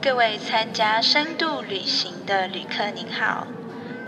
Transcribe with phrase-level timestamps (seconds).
[0.00, 3.48] 各位参加深度旅行的旅客您好，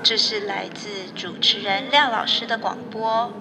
[0.05, 3.33] 这是来自主持人廖老师的广播。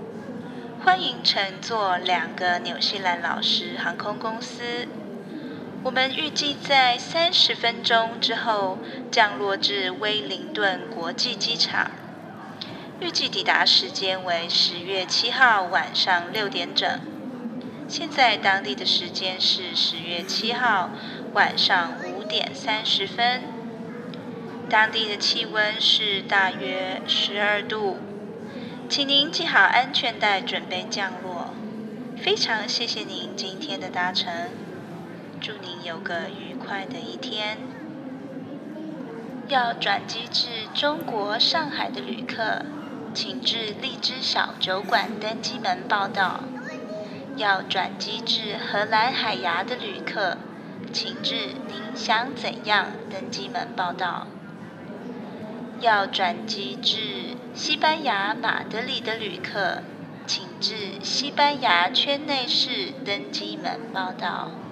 [0.83, 4.88] 欢迎乘坐两个纽西兰老师航空公司。
[5.84, 8.79] 我们预计在三十分钟之后
[9.11, 11.91] 降落至威灵顿国际机场，
[13.00, 17.00] 预计抵达时间为十月七号晚上六点整。
[17.88, 20.91] 现在当地的时间是十月七号
[21.34, 23.41] 晚上五点三十分，
[24.69, 27.97] 当地的气温是大约十二度，
[28.88, 31.55] 请您系好安全带，准备降落。
[32.21, 34.52] 非常谢谢您今天的搭乘。
[35.41, 37.57] 祝您有个愉快的一天。
[39.47, 42.63] 要转机至中国上海的旅客，
[43.11, 46.43] 请至荔枝小酒馆登机门报到；
[47.35, 50.38] 要转机至荷兰海牙的旅客，
[50.91, 54.27] 请至您想怎样登机门报道；
[55.81, 59.83] 要转机至西班牙马德里的旅客，
[60.27, 64.69] 请至西班牙圈内市登机门报道。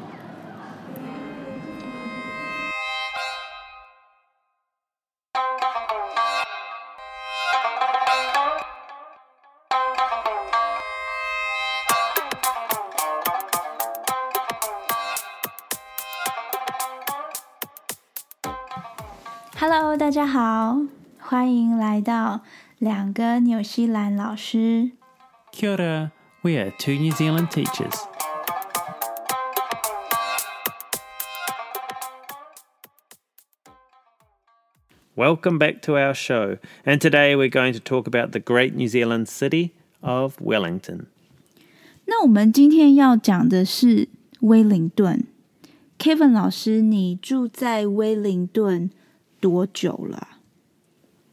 [19.66, 20.78] Hello，大家好，
[21.18, 22.40] 欢迎来到
[22.78, 24.92] 两个纽西兰老师。
[25.52, 26.10] Kia ora,
[26.42, 27.94] we are two New Zealand teachers.
[35.14, 38.88] Welcome back to our show, and today we're going to talk about the great New
[38.88, 41.06] Zealand city of Wellington.
[42.06, 44.08] 那我们今天要讲的是
[44.40, 45.24] 威灵顿。
[45.98, 48.90] Kevin 老师，你住在威灵顿
[49.39, 50.27] 多久了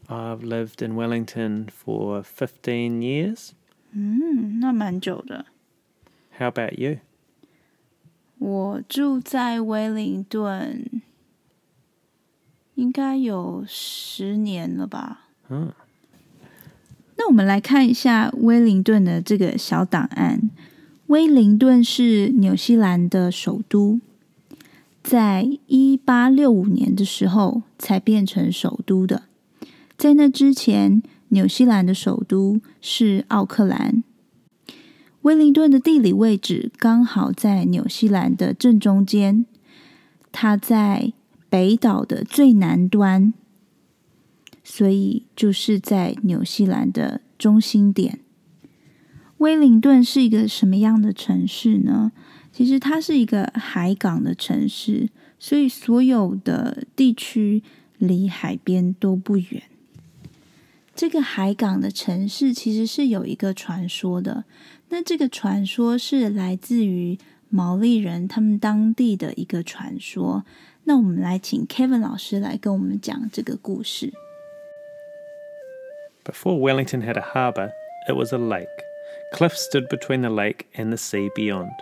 [0.07, 3.51] ？I've lived in Wellington for fifteen years.
[3.93, 5.47] 嗯，那蛮久的。
[6.39, 6.99] How about you?
[8.39, 11.03] 我住在威灵顿，
[12.75, 15.29] 应该有十年了吧。
[15.49, 15.73] 嗯
[17.17, 20.51] 那我们来看一下威灵顿的这个小档案。
[21.07, 24.01] 威灵顿是纽西兰的首都，
[25.05, 29.25] 在一八六五年的时候才变成首都的。
[29.99, 34.03] 在那之前，纽西兰的首都是奥克兰。
[35.21, 39.45] 威灵顿的地理位置刚好在纽西兰的正中间，
[40.33, 41.13] 它在
[41.51, 43.35] 北岛的最南端，
[44.63, 48.21] 所以就是在纽西兰的中心点。
[49.39, 52.13] 威灵顿是一个什么样的城市呢？
[52.55, 55.09] 其实它是一个海港的城市，
[55.41, 57.65] 所以所有的地区
[57.99, 59.65] 离海边都不远。
[60.95, 64.45] 这个海港的城市其实是有一个传说的，
[64.91, 70.45] 那这个传说是来自于毛利人他们当地的一个传说。
[70.85, 74.13] 那我们来请 Kevin 老师来跟我们讲这个故事。
[76.25, 77.73] Before Wellington had a harbour,
[78.09, 78.69] it was a lake.
[79.33, 81.73] Cliffs stood between the lake and the sea beyond.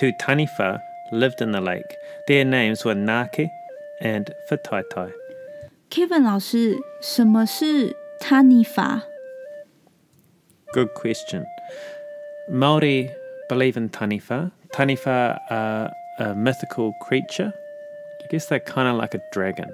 [0.00, 0.80] two taniwha
[1.12, 1.94] lived in the lake.
[2.26, 3.50] Their names were Ngake
[4.00, 5.12] and Whataitai.
[5.90, 6.24] Kevin
[10.72, 11.44] Good question.
[12.48, 13.10] Maori
[13.50, 14.50] believe in taniwha.
[14.72, 17.52] Taniwha are a mythical creature.
[18.24, 19.70] I guess they're kind of like a dragon.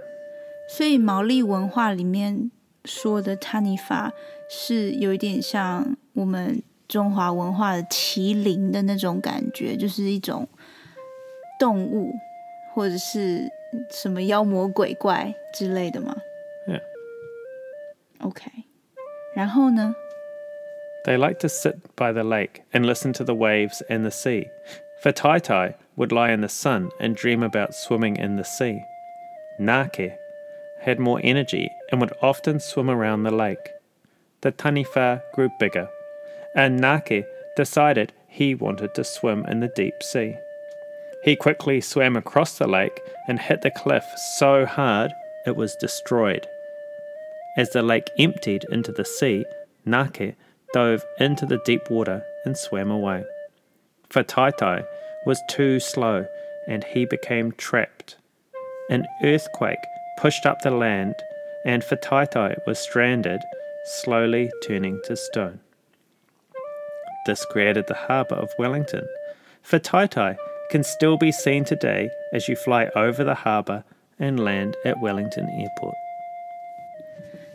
[0.68, 2.50] 所以毛利文化里面
[2.84, 4.10] 说的 taniwha
[4.48, 10.48] 是有一点像我们中华文化的麒麟的那种感觉，就是一种
[11.58, 12.12] 动物
[12.74, 13.48] 或者是
[13.90, 16.16] 什么妖魔鬼怪之类的嘛。
[16.66, 16.80] Yeah.
[18.20, 18.50] OK，
[19.34, 19.94] 然后呢
[21.04, 24.48] ？They like to sit by the lake and listen to the waves and the sea.
[25.02, 28.80] Whataitai would lie in the sun and dream about swimming in the sea.
[29.60, 30.12] Ngake
[30.82, 33.70] had more energy and would often swim around the lake.
[34.40, 35.88] The taniwha grew bigger
[36.56, 40.34] and Ngake decided he wanted to swim in the deep sea.
[41.22, 44.04] He quickly swam across the lake and hit the cliff
[44.38, 45.12] so hard
[45.46, 46.46] it was destroyed.
[47.56, 49.44] As the lake emptied into the sea,
[49.86, 50.34] Ngake
[50.72, 53.24] dove into the deep water and swam away.
[54.10, 54.86] Whataitai
[55.26, 56.26] was too slow
[56.66, 58.16] and he became trapped.
[58.88, 59.84] An earthquake
[60.18, 61.14] pushed up the land
[61.64, 63.40] and Whataitai was stranded,
[63.84, 65.60] slowly turning to stone.
[67.26, 69.02] This created the harbour of Wellington.
[69.68, 70.36] Whataitai
[70.70, 73.82] can still be seen today as you fly over the harbour
[74.16, 75.94] and land at Wellington Airport.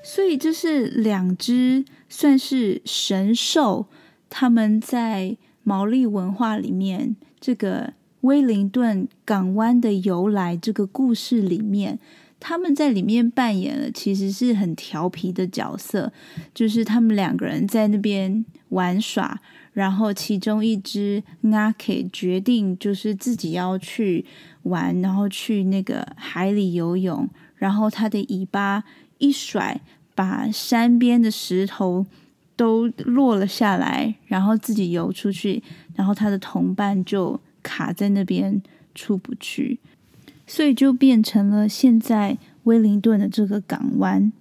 [0.03, 3.85] 所以这是两只算是神兽，
[4.29, 11.97] 他们在毛利文化里面，这个威灵顿港湾的由来这个故事里面，
[12.41, 16.11] 他们在里面扮演了其实是很调皮的角色，
[16.53, 19.39] 就是他们两个人在那边玩耍，
[19.73, 24.25] 然后其中一只 Nake 决定就是自己要去
[24.63, 28.83] 玩，然后去那个海里游泳，然后它的尾巴
[29.17, 29.79] 一甩，
[30.13, 32.05] 把山边的石头
[32.55, 35.63] 都落了下来，然后自己游出去，
[35.95, 38.61] 然后他的同伴就卡在那边
[38.93, 39.79] 出不去，
[40.45, 44.31] 所以就变成了现在威灵顿的这个港湾。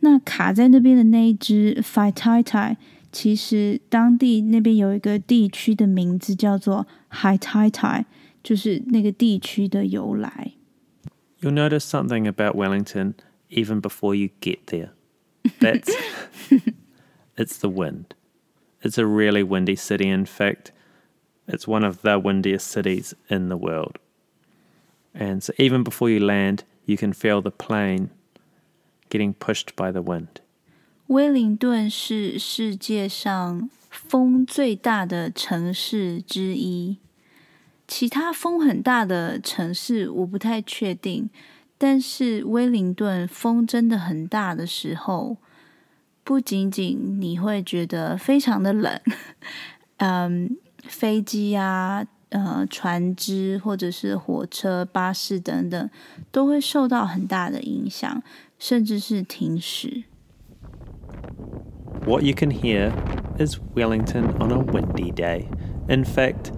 [0.00, 2.56] 那卡在那边的那一只 f i t a i t
[3.10, 8.04] 其实当地那边有一个地区的名字叫做 Hataitai，
[8.42, 10.52] 就是那个地区的由来。
[11.40, 13.14] You'll notice something about Wellington
[13.48, 14.90] even before you get there.
[15.60, 15.94] That's
[17.36, 18.14] it's the wind.
[18.82, 20.08] It's a really windy city.
[20.08, 20.72] In fact,
[21.46, 23.98] it's one of the windiest cities in the world.
[25.14, 28.10] And so even before you land, you can feel the plane
[29.10, 30.40] getting pushed by the wind.
[31.08, 36.98] 威灵顿是世界上风最大的城市之一，
[37.86, 41.30] 其他风很大的城市我不太确定，
[41.78, 45.38] 但是威灵顿风真的很大的时候，
[46.22, 49.00] 不仅仅你会觉得非常的冷，
[49.96, 55.90] 嗯，飞机啊、呃船只或者是火车、巴士等等
[56.30, 58.22] 都会受到很大的影响，
[58.58, 60.04] 甚至是停驶。
[62.05, 62.91] What you can hear
[63.39, 65.47] is Wellington on a windy day.
[65.87, 66.51] In fact,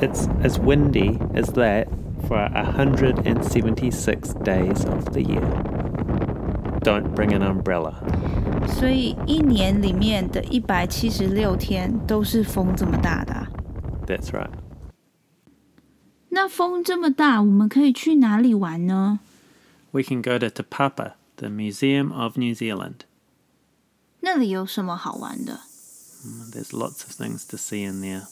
[0.00, 1.88] it's as windy as that
[2.26, 5.46] for 176 days of the year.
[6.82, 7.94] Don't bring an umbrella.
[8.68, 13.48] 所以一年里面的一百七十六天都是风这么大的啊、
[14.06, 14.50] That's right.
[16.30, 19.20] 那风这么大，我们可以去哪里玩呢？
[19.92, 23.06] We can go to Te Papa, the Museum of New Zealand.
[24.20, 25.60] 那里有什么好玩的？
[26.24, 28.26] Mm, There's lots of things to see in there.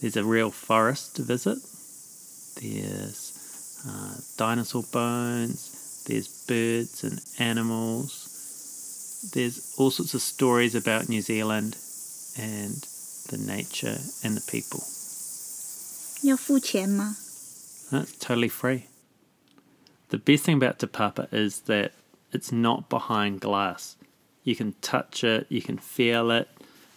[0.00, 1.58] There's a real forest to visit.
[2.60, 3.32] There's
[3.86, 6.04] uh, dinosaur bones.
[6.06, 9.30] There's birds and animals.
[9.32, 11.76] There's all sorts of stories about New Zealand
[12.38, 12.86] and
[13.28, 14.82] the nature and the people.
[16.22, 17.16] 要付钱吗？
[17.90, 18.84] That's totally free.
[20.10, 21.92] The best thing about Te Papa is that
[22.32, 23.96] it's not behind glass.
[24.44, 26.48] You can touch it, you can feel it,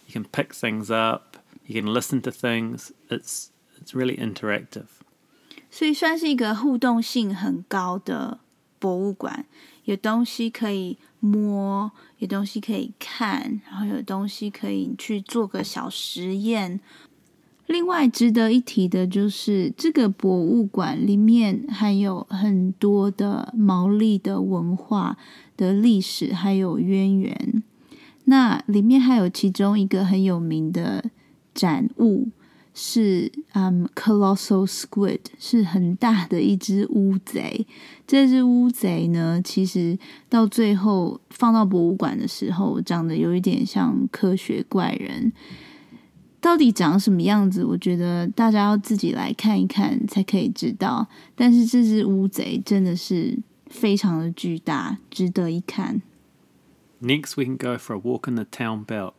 [0.06, 1.36] you can pick things up,
[1.66, 2.92] you can listen to things.
[3.10, 3.48] It's
[3.78, 4.86] it's really interactive.
[5.70, 8.40] 所以算是一个互动性很高的
[8.78, 9.44] 博物馆，
[9.84, 16.80] 有东西可以摸，有东西可以看，然后有东西可以去做个小实验。
[17.66, 25.16] 另外值得一提的就是，这个博物馆里面还有很多的毛利的文化
[25.57, 27.63] 的历史，还有渊源。
[28.25, 31.03] 那里面还有其中一个很有名的
[31.53, 32.29] 展物，
[32.73, 37.65] 是嗯、colossal squid，是很大的一只乌贼。
[38.05, 39.97] 这只乌贼呢，其实
[40.29, 45.31] 到最后放到博物馆的时候，长得有一点像科学怪人。
[46.39, 47.65] 到底长什么样子？
[47.65, 51.07] 我觉得大家要自己来看一看才可以知道。
[51.35, 56.02] 但是这只乌贼真的是非常的巨大，值得一看。
[57.00, 59.14] Next, we can go for a walk in the town belt.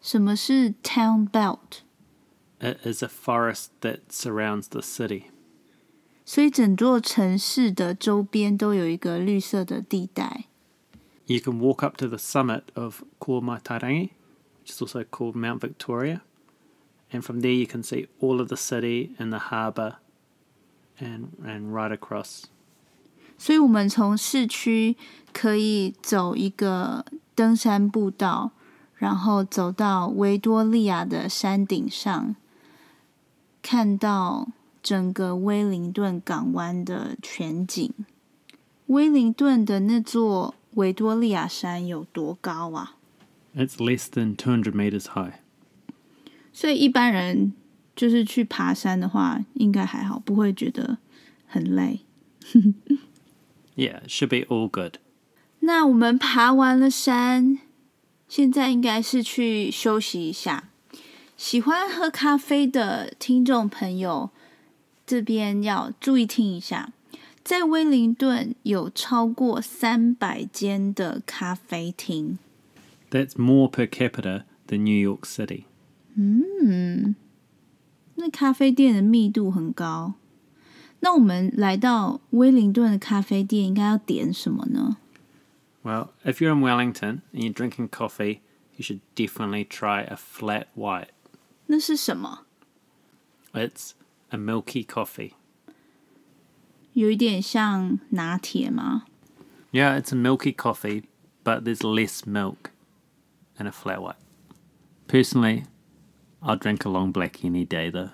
[0.00, 1.82] 什么是 town belt？
[2.58, 5.24] It is a forest that surrounds the city.
[6.24, 10.46] 所以整座城市的周边都有一个绿色的地带。
[11.26, 14.10] You can walk up to the summit of Kuomatarangi,
[14.62, 16.22] which is also called Mount Victoria.
[17.10, 19.96] And from there, you can see all of the city and the harbour
[20.98, 22.46] and, and right across.
[23.39, 24.97] 所以我们从市区
[25.33, 28.51] 可以走一个登山步道，
[28.95, 32.35] 然后走到维多利亚的山顶上，
[33.61, 34.49] 看到
[34.83, 37.91] 整个威灵顿港湾的全景。
[38.87, 42.95] 威灵顿的那座维多利亚山有多高啊
[43.55, 45.35] ？It's less than two hundred metres high.
[46.51, 47.53] 所以一般人
[47.95, 50.97] 就是去爬山的话，应该还好，不会觉得
[51.47, 52.01] 很累。
[53.78, 54.98] Yeah, it should be all good.
[55.60, 57.58] 那我们爬完了山，
[58.28, 60.70] 现在应该是去休息一下。
[61.36, 64.30] 喜欢喝咖啡的听众朋友，
[65.06, 66.92] 这边要注意听一下。
[67.42, 72.38] 在威灵顿有超过三百间的咖啡厅。
[73.10, 75.64] That's more per capita than New York City.
[76.14, 77.16] 嗯，
[78.14, 80.14] 那咖啡店的密度很高。
[81.00, 84.96] 那我们来到威灵顿的咖啡店，应该要点什么呢？
[85.82, 88.40] Well, if you're in Wellington and you're drinking coffee,
[88.76, 91.08] you should definitely try a flat white.
[91.66, 92.46] 那是什么？
[93.52, 93.92] It's
[94.30, 95.32] a milky coffee.
[96.94, 99.04] 有一点像拿铁吗？
[99.72, 101.04] Yeah, it's a milky coffee,
[101.42, 102.70] but there's less milk
[103.58, 104.16] in a flat white.
[105.06, 105.64] Personally,
[106.40, 108.10] I'll drink a long black any day though.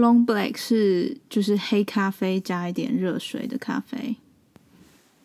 [0.00, 4.16] Long Black 是就是黑咖啡加一点热水的咖啡。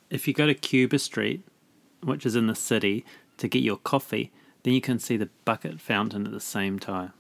[0.10, 1.42] If you go to Cuba Street,
[2.02, 3.04] which is in the city,
[3.38, 4.30] to get your coffee,
[4.64, 7.12] then you can see the bucket fountain at the same time.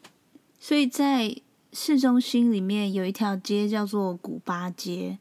[0.59, 1.35] 所以在
[1.73, 5.17] 市中心里面有一条街叫做古巴街。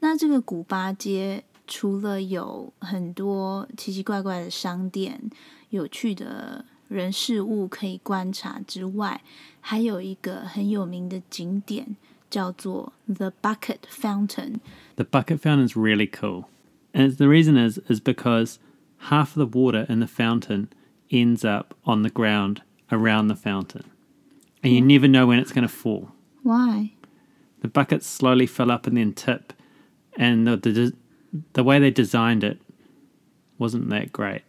[0.00, 5.30] 那这个古巴街除了有很多奇奇怪怪的商店、
[5.70, 9.22] 有趣的人事物可以观察之外，
[9.63, 11.95] 还有一个很有名的景点
[12.29, 14.59] 叫做 The Bucket Fountain。
[14.95, 16.45] The bucket fountain is really cool.
[16.93, 18.57] And it's- the reason is is because
[19.09, 20.67] half of the water in the fountain
[21.11, 23.83] ends up on the ground around the fountain.
[24.63, 26.09] And you never know when it's going to fall.
[26.43, 26.91] Why？
[27.61, 29.53] The buckets slowly fill up and then tip.
[30.17, 30.93] And the, the
[31.53, 32.57] the way they designed it
[33.57, 34.41] wasn't that great.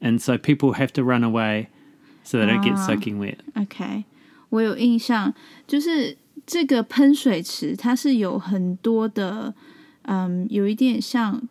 [0.00, 1.68] And so people have to run away
[2.22, 2.86] so they don't get Ah.
[2.86, 3.40] soaking wet.
[3.56, 4.04] OK，
[4.53, 5.33] 我有印象，
[5.65, 9.51] 就是这个喷水池，它是有很多的，
[10.03, 11.41] 嗯，有一点像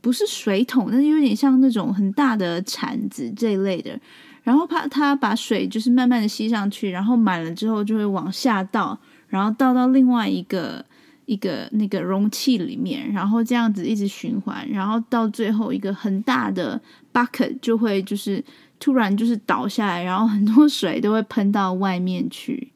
[0.00, 3.98] 不是水桶，但是有点像那种很大的铲子这一类的。
[4.44, 10.82] 然后怕它把水就是慢慢的吸上去，然后满了之后就会往下倒，然后倒到另外一个
[11.26, 16.80] 一个那个容器里面，然后这样子一直循环，然后到最后一个很大的
[17.12, 18.42] bucket 就会就是
[18.78, 22.72] 突然就是倒下来，然后很多水都会喷到外面去，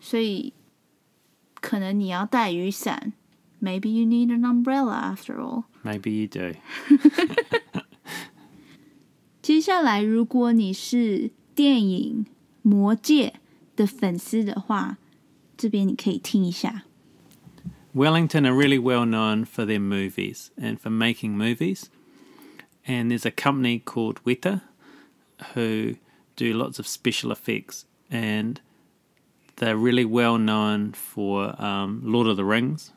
[0.00, 0.52] 所以
[1.60, 3.12] 可能你要带雨伞。
[3.60, 5.64] Maybe you need an umbrella after all.
[5.84, 6.58] Maybe you do.
[9.40, 12.26] 接下来，如果你是电影
[12.62, 13.34] 《魔戒》
[13.76, 14.98] 的粉丝的话，
[15.56, 16.84] 这边你可以听一下。
[17.94, 21.84] Wellington are really well known for their movies and for making movies.
[22.84, 24.62] And there's a company called Weta
[25.53, 25.95] who
[26.35, 27.85] do lots of special effects.
[28.09, 28.59] And
[29.57, 32.91] they're really well known for um, Lord of the Rings.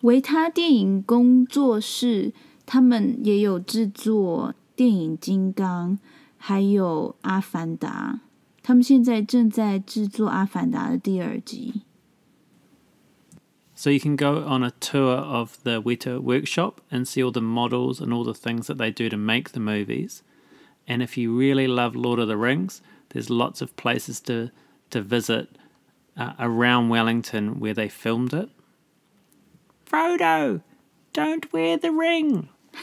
[0.00, 2.32] 维他电影工作室，
[2.66, 5.92] 他们也有制作电影《金刚》，
[6.36, 8.20] 还有《阿凡达》。
[8.62, 11.82] 他们现在正在制作《阿凡达》的第二集。
[13.74, 17.40] So you can go on a tour of the Weta workshop and see all the
[17.40, 20.22] models and all the things that they do to make the movies.
[20.88, 24.50] And if you really love Lord of the Rings, there's lots of places to
[24.90, 25.48] to visit
[26.16, 28.48] uh, around Wellington where they filmed it.
[29.88, 30.60] Frodo,
[31.12, 32.48] don't wear the ring.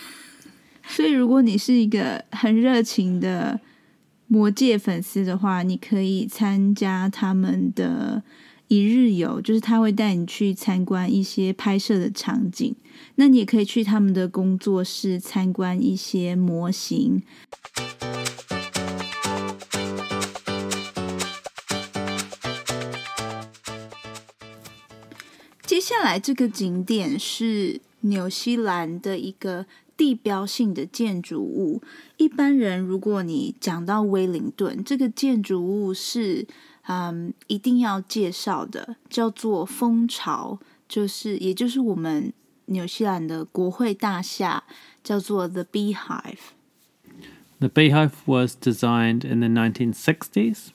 [0.87, 3.59] 所以，如果你是一个很热情的
[4.27, 8.23] 魔界粉丝的话，你可以参加他们的
[8.68, 12.74] 一日游，就是他会带你去参观一些拍摄的场景。
[13.14, 17.22] 那你也可以去他们的工作室参观一些模型。
[25.64, 31.82] 接下来这个景点是纽西兰的一个地标性的建筑物。
[32.16, 36.46] 一般人如果你讲到威灵顿，这个建筑物是
[36.86, 42.32] 嗯一定要介绍的，叫做蜂巢，就是也就是我们
[42.66, 44.62] 纽西兰的国会大厦，
[45.02, 46.54] 叫做 The Beehive。
[47.58, 50.68] The beehive was designed in the 1960s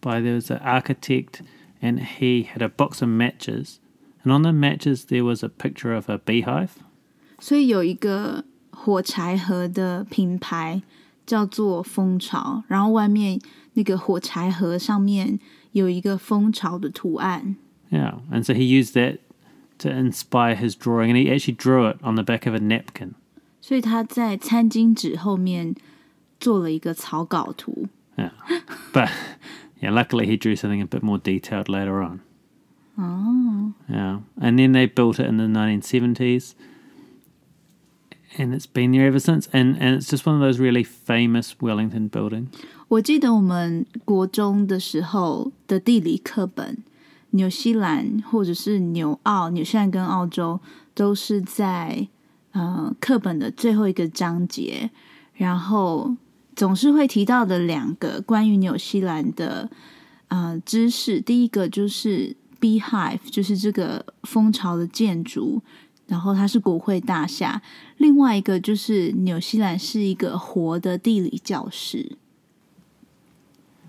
[0.00, 1.40] by there was an architect,
[1.80, 3.78] and he had a box of matches,
[4.22, 6.72] and on the matches there was a picture of a beehive.
[7.38, 10.82] 所以有一个火柴盒的品牌
[11.25, 13.39] 叫做蜂巢，然后外面
[13.73, 15.39] 那个火柴盒上面
[15.71, 17.55] 有一个蜂巢的图案。
[17.89, 19.19] Yeah, and so he used that
[19.79, 23.11] to inspire his drawing, and he actually drew it on the back of a napkin.
[23.61, 25.75] 所以他在餐巾纸后面
[26.39, 27.87] 做了一个草稿图。
[28.15, 28.31] Yeah,
[28.93, 29.09] but
[29.79, 32.21] yeah, luckily he drew something a bit more detailed later on.
[32.95, 36.53] 哦， Yeah, and then they built it in the 1970s,
[38.38, 39.48] And it's been there ever since.
[39.52, 42.48] And and it's just one of those really famous Wellington buildings.
[42.88, 46.78] 我记得我们国中的时候的地理课本
[47.30, 50.60] 纽西兰或者是纽澳，纽西兰跟澳洲
[50.94, 52.08] 都是在
[52.52, 54.90] 呃课本的最后一个章节，
[55.34, 56.14] 然后
[56.54, 59.70] 总是会提到的两个关于纽西兰的
[60.28, 61.18] 呃知识。
[61.18, 65.62] 第一个就是 Beehive，就是这个蜂巢的建筑，
[66.11, 67.61] 然后它是国会大厦。
[67.97, 72.17] 另外一个就是纽西兰是一个活的地理教室。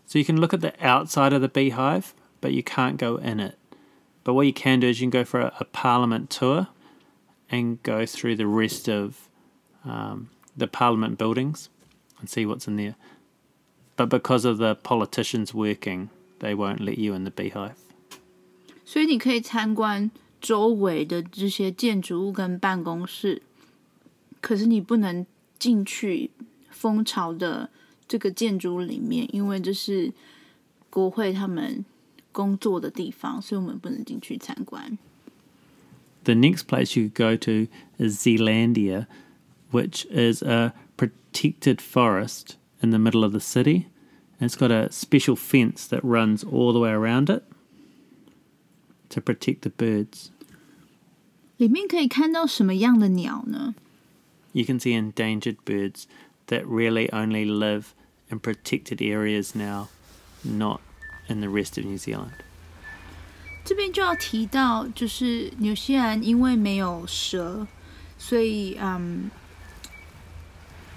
[0.07, 3.41] So you can look at the outside of the beehive, but you can't go in
[3.41, 3.57] it.
[4.25, 6.69] But what you can do is you can go for a, a parliament tour
[7.51, 9.29] and go through the rest of
[9.85, 11.69] um, the parliament buildings
[12.21, 12.97] and see what's in there.
[13.97, 17.77] But because of the politicians working, they won't let you in the beehive.
[18.85, 20.11] 所以你可以参观
[20.43, 23.43] 周围的这些建筑物跟办公室，
[24.41, 25.27] 可是你不能
[25.59, 26.31] 进去
[26.71, 27.71] 蜂巢的
[28.07, 30.13] 这个建筑里面，因为这是
[30.89, 31.85] 国会他们
[32.31, 34.97] 工作的地方，所以我们不能进去参观。
[36.25, 39.07] The next place you could go to is Zealandia,
[39.73, 43.87] which is a protected forest in the middle of the city.
[44.39, 47.43] And it's got a special fence that runs all the way around it
[49.09, 50.31] to protect the birds.
[51.57, 53.75] 里面可以看到什么样的鸟呢？
[54.53, 56.05] You can see endangered birds
[56.47, 57.89] that really only live
[58.29, 59.89] in protected areas now,
[60.43, 60.81] not
[61.29, 62.33] in the rest of New Zealand.
[63.65, 67.67] 这边就要提到，就是纽西兰因为没有蛇，
[68.19, 69.31] 所以嗯，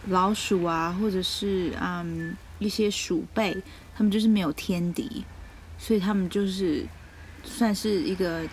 [0.08, 3.62] 老鼠啊，或者是嗯一些鼠辈，
[3.94, 5.26] 他们就是没有天敌，
[5.78, 6.86] 所以他们就是
[7.44, 8.48] 算是一个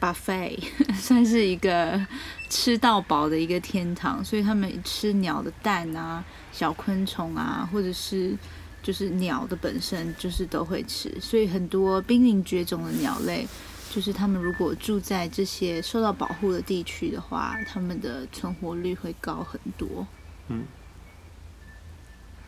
[0.00, 0.58] buffet，
[0.94, 2.00] 算是一个
[2.48, 8.36] 吃到饱的一个天堂，所以他们吃鸟的蛋啊、小昆虫啊，或者是
[8.82, 13.46] 就是鸟的本身就是都会吃，所以很多濒临绝种的鸟类，
[13.90, 20.06] 就是他们如果住在这些受到保护的地区的话，他们的存活率会高很多。
[20.48, 20.64] 嗯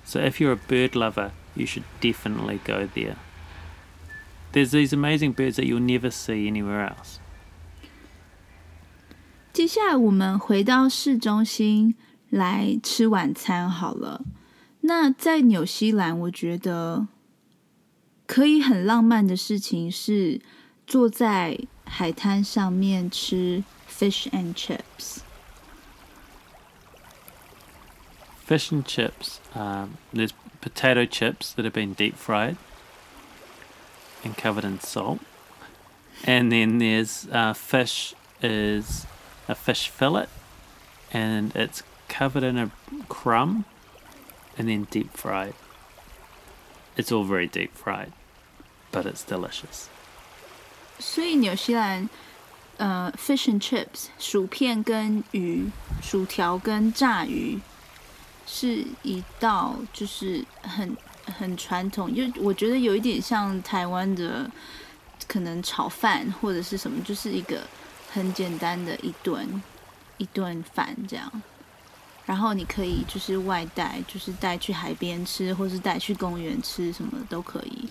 [0.02, 3.16] So if you're a bird lover, you should definitely go there.
[4.52, 7.18] There's these amazing birds that you'll never see anywhere else.
[9.60, 11.95] 接下来我们回到市中心
[12.29, 14.21] 来吃晚餐好了。
[14.81, 17.08] 那在纽西兰，我觉得
[18.27, 20.41] 可以很浪漫的事情是
[20.86, 25.19] 坐在海滩上面吃 fish and chips。
[28.47, 29.39] Fish and chips.
[29.55, 32.58] Um, there's potato chips that have been deep fried
[34.23, 35.19] and covered in salt.
[36.23, 39.08] And then there's uh, fish is
[39.47, 40.27] a fish fillet
[41.12, 42.71] and it's covered in a
[43.08, 43.65] crumb
[44.58, 45.53] and then deep fried.
[46.97, 48.12] It's all very deep fried,
[48.91, 49.89] but it's delicious.
[50.97, 52.10] 所以纽西兰，
[52.77, 55.69] 呃，fish and chips 薯片跟鱼、
[56.01, 57.60] 薯条跟炸鱼
[58.47, 64.49] 是一道就是很很传统，就我觉得有一点像台湾的
[65.27, 67.62] 可能炒饭或者是什么，就是一个
[68.12, 69.62] 很简单的一顿
[70.18, 71.42] 一顿饭这样。
[72.27, 77.88] 然后你可以就是外带，就是带去海边吃，或是带去公园吃，什么都可以。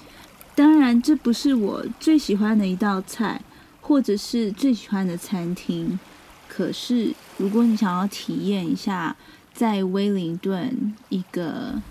[0.55, 3.41] 当然，这不是我最喜欢的一道菜，
[3.81, 5.99] 或者是最喜欢的餐厅。
[6.47, 9.15] 可是，如果你想要体验一下
[9.53, 11.81] 在威灵顿一个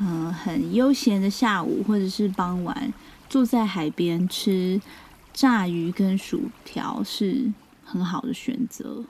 [0.00, 2.92] 嗯、很悠闲的下午，或者是傍晚，
[3.28, 4.80] 坐在海边吃
[5.38, 7.52] 炸鱼跟薯条，是
[7.84, 9.04] 很好的选择。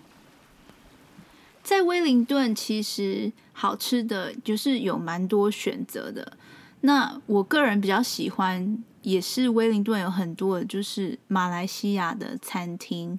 [1.62, 6.36] 在威灵顿，其实好吃的就是有蛮多选择的。
[6.82, 13.18] 那我个人比较喜欢，也是威灵顿有很多的就是马来西亚的餐厅，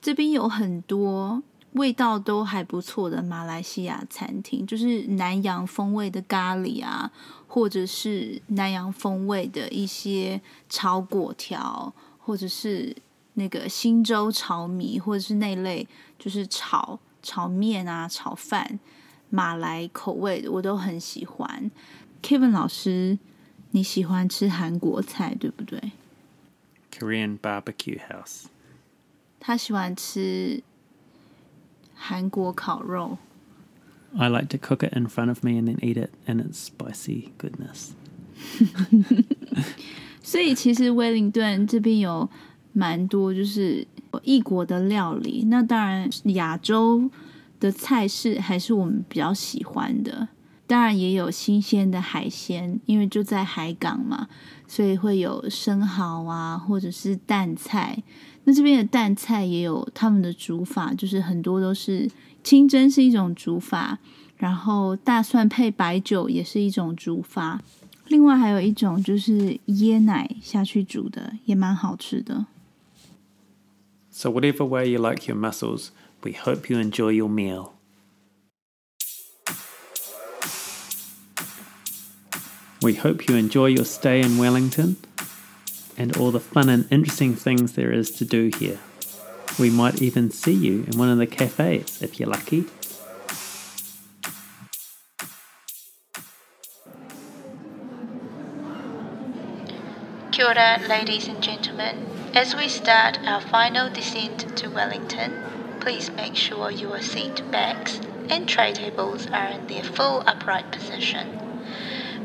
[0.00, 7.12] 这边有很多味道都还不错的马来西亚餐厅，就是南洋风味的咖喱啊，
[7.46, 11.92] 或者是南洋风味的一些炒粿条，
[12.24, 12.96] 或者是
[13.34, 15.86] 那个新州炒米，或者是那类
[16.18, 18.78] 就是炒炒面啊、炒饭，
[19.28, 21.70] 马来口味的我都很喜欢。
[22.22, 23.18] Kevin 老师，
[23.72, 25.92] 你喜欢吃韩国菜对不对
[26.90, 28.44] ？Korean barbecue house.
[29.38, 30.62] 他喜欢吃
[31.94, 33.18] 韩国烤肉。
[34.16, 37.32] I like to cook it in front of me and then eat it and its spicy
[37.36, 37.90] goodness.
[40.26, 42.28] 所以其实威灵顿这边有
[42.72, 43.86] 蛮多就是
[44.22, 47.10] 异国的料理，那当然亚洲
[47.60, 50.28] 的菜式还是我们比较喜欢的。
[50.66, 54.26] 当然也有新鲜的海鲜，因为就在海港嘛，
[54.66, 58.02] 所以会有生蚝啊，或者是蛋菜。
[58.44, 62.10] 那这边的蛋菜也有他们的煮法，就是很多都是
[62.42, 63.98] 清蒸是一种煮法，
[64.38, 67.60] 然后大蒜配白酒也是一种煮法。
[68.07, 72.47] 另外还有一种就是椰奶下去煮的，也蛮好吃的。
[74.11, 75.89] So whatever way you like your mussels,
[76.21, 77.73] we hope you enjoy your meal.
[82.81, 84.95] We hope you enjoy your stay in Wellington
[85.97, 88.79] and all the fun and interesting things there is to do here.
[89.59, 92.65] We might even see you in one of the cafes if you're lucky.
[100.43, 102.05] Kia ora, ladies and gentlemen.
[102.33, 108.47] As we start our final descent to Wellington, please make sure your seat backs and
[108.47, 111.39] tray tables are in their full upright position.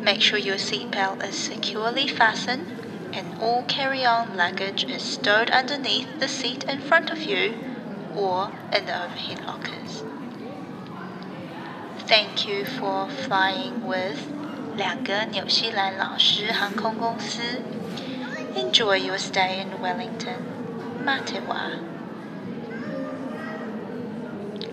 [0.03, 2.67] Make sure your seatbelt is securely fastened
[3.13, 7.55] and all carry-on luggage is stowed underneath the seat in front of you
[8.15, 10.05] or in the overhead lockers.
[12.07, 14.19] Thank you for flying with
[14.77, 17.63] 两个纽西兰老师航空公司。
[18.56, 20.42] Enjoy your stay in Wellington.
[21.06, 21.80] Matewa.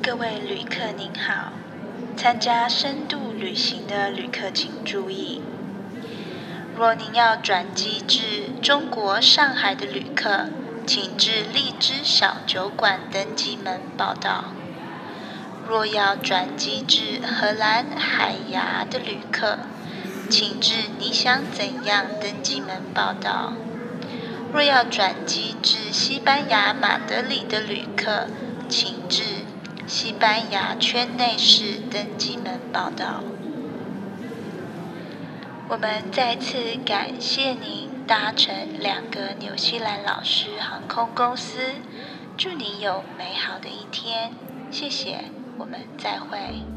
[0.03, 1.53] 各位旅客您好，
[2.17, 5.43] 参加深度旅行的旅客请注意，
[6.75, 10.47] 若您要转机至中国上海的旅客，
[10.87, 14.55] 请至荔枝小酒馆登机门报到；
[15.69, 19.59] 若要转机至荷兰海牙的旅客，
[20.31, 23.53] 请至你想怎样登机门报到。
[24.53, 28.27] 若要转机至西班牙马德里的旅客，
[28.69, 29.23] 请至
[29.87, 33.23] 西班牙圈内市登机门报到。
[35.69, 41.59] 我们再次感谢您搭乘两个纽西兰老师航空公司，
[42.39, 44.33] 祝您有美好的一天，
[44.71, 45.25] 谢谢，
[45.59, 46.76] 我们再会。